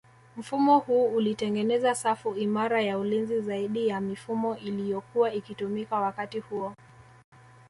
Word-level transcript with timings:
Mfumo 0.37 0.79
huu 0.79 1.05
ulitengeneza 1.15 1.95
safu 1.95 2.35
imara 2.35 2.81
ya 2.81 2.97
ulinzi 2.97 3.41
zaidi 3.41 3.87
ya 3.87 4.01
mifumo 4.01 4.57
iliyokua 4.57 5.33
ikitumika 5.33 5.99
wakati 5.99 6.39
huo 6.39 6.73